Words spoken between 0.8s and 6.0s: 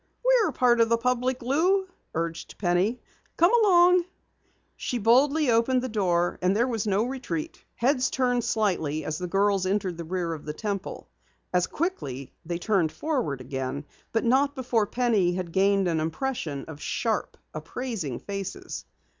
of the public, Lou," urged Penny. "Come along." She boldly opened the